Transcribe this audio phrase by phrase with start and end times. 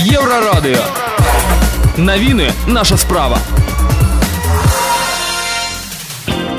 [0.00, 0.78] Еврорадио.
[1.98, 3.38] Новины наша справа.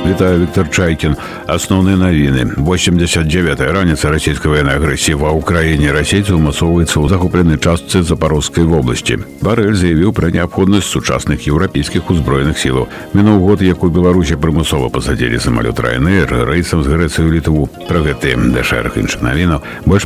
[0.08, 1.15] Вітаю Віктор Чайкін.
[1.47, 2.46] Основні новини.
[2.58, 9.17] 89-я раніца расійскай военной агрэсіі ва ўкраіне расейцы ўмацоўваецца ў захопленай частцы запарожскай вобласці.
[9.42, 12.85] Барэль заявіў пра неабходнасць сучасных еўрапейскіх узброеных сілаў.
[13.17, 17.66] Мінуў год, як у Беларусі прымусова пасадзілі самалёт Райнер рэйсам з Грэцыі ў літву.
[17.90, 20.05] Пра гэты да шэраг іншых навінаў больш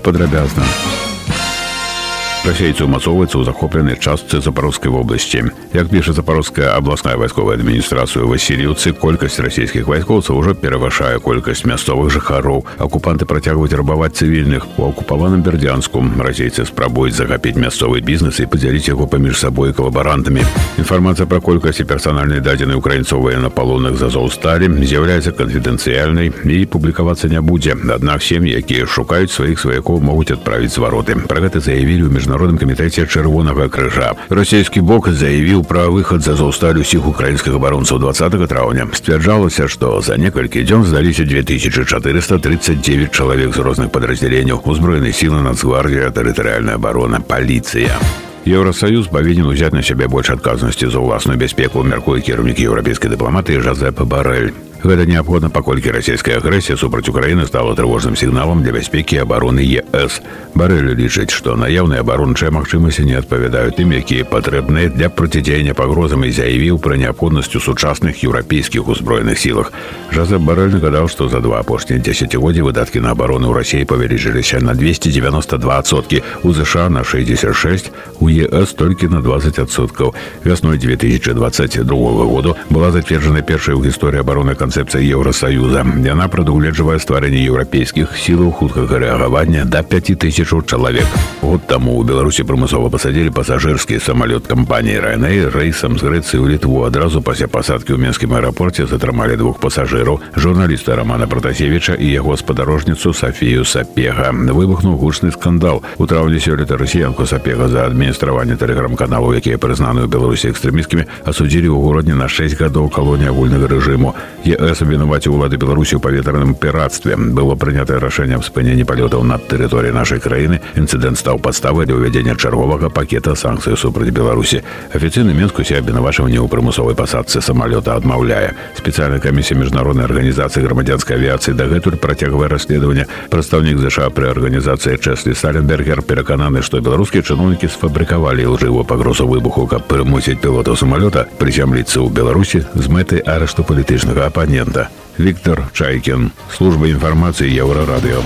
[2.45, 2.45] падрабязна.
[2.45, 5.53] Расейцы ўмацоўваецца ў захопленай частцы запарожскай вобласці.
[5.77, 12.65] Як піша запарожская абласная вайсковая адміністрацыя Васіліўцы, колькасць расійскіх вайскоўцаў ужо перавышае колькасць мясцовых жыхароў.
[12.81, 14.65] Акупанты працягваюць рабаваць цывільных.
[14.81, 20.41] У акупаваным бердзянску расейцы спрабуюць захапіць мясцовы бізнес і падзяліць яго паміж сабой калабарантамі.
[20.81, 27.39] Інфармацыя пра колькасць і персанальнай дадзенай украінцоў военнапалонных з азоўсталі з'яўляецца канфідэнцыяльнай і публікавацца не
[27.39, 27.77] будзе.
[27.77, 31.15] Аднак сем'і, якія шукаюць сваіх сваякоў могуць адправіць звароты.
[31.29, 36.35] Пра гэта заявілі ў міжнародным міжнародным камітэце чырвонага крыжа расійскі бок заявіў пра выхад за
[36.35, 43.59] заўсталь усіх украінскіх абаронцаў 20 траўня сцвярджалася што за некалькі дзён здаліся 2439 чалавек з
[43.63, 47.95] розных падраздзяленняў узброенай сілы нацгвардія тэрытарыальная абарона паліцыя
[48.41, 54.01] Еўросаюз павінен узяць на сябе больш адказнасці за ўласную бяспеку мяркуе кіраўнік еўрапейскай дыпламатыі жазеп
[54.01, 54.49] барэль
[54.81, 60.17] Гэта неабходна, паколькі расійская агрэсія супраць Украіны стала трывожным сігналам для бяспекі абароны ЕС.
[60.57, 66.33] Барэлі лічыць, што наяўныя абарончыя магчымасці не адпавядаюць тым, якія патрэбныя для процідзеяння пагрозам і
[66.33, 69.69] заявіў пра неабходнасць у сучасных еўрапейскіх узброеных сілах.
[70.09, 74.73] Жаза барэльны гадаў, што за два апошнія дзесяцігоддзі выдаткі на абарону ў рассіі павялічыліся на
[74.73, 80.17] 292соткі, у ЗША на 66, у ЕС толькі на 20соткаў.
[80.41, 81.85] Вясной 2022
[82.25, 88.97] году была зацверджана першая ў гісторыі абароны канцэпцыя еўросаюза яна прадугледжвае стварэнне еўрапейскіх сілаў хуткага
[89.03, 91.05] рэагавання да 5000 чалавек
[91.41, 96.81] год таму у беларусі прымусова пасадзілі пасажырскі самалёт кампаніі райней рэйсам з грэцыі ў літву
[96.89, 103.13] адразу пасля пасадкі ў менскім аэрапорце затрымалі двух пасажыраў журналіста романа протасевіча і яго спадарожніцу
[103.13, 110.05] сафію сапега выбухнуў гучны скандал у траўні сёлета расіянку сапега за адміністраванне тэлеграм-каналаў якія прызнаны
[110.05, 114.15] ў беларусі экстрэміскімі асудзілі ў горадні на 6 гадоў калоні агульнага рэжыму
[114.55, 119.93] ЕС абвінаваці ўлады беларусі ў паветраным піратстве было прынятае рашэнне аб спыненні палётаў над тэрыторыяй
[119.93, 124.65] нашай краіны інцыдэнт стаў падставай для ўвядзення чарговага пакета санкцый супраць беларусі
[124.97, 132.01] афіцыйны менскусе абвінавачванне ў прымусовай пасадцы самалёта адмаўляе спецыяльная камісія міжнароднай арганізацыі грамадзянскай авіяцыі дагэтуль
[132.01, 139.29] працягвае расследаванне прадстаўнік ЗША пры арганізацыі чэслі саленбергер перакананы што беларускія чыноўнікі сфабрыкавалі лжывую пагрозу
[139.29, 144.88] выбуху каб прымусіць пілотаў самалёта прызямліцца ў беларусі з мэтай арышту палітычнага апанента.
[145.18, 146.32] Виктор Чайкин.
[146.56, 148.20] Служба информации Еврорадио.